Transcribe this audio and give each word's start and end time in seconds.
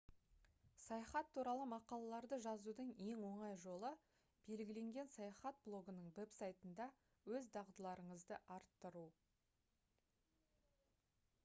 саяхат 0.83 1.27
туралы 1.33 1.65
мақалаларды 1.73 2.39
жазудың 2.45 2.89
ең 3.09 3.21
оңай 3.27 3.59
жолы 3.65 3.91
белгіленген 4.49 5.13
саяхат 5.17 5.61
блогының 5.69 6.09
веб-сайтында 6.17 6.89
өз 7.37 7.53
дағдыларыңызды 7.59 8.43
арттыру 8.59 9.07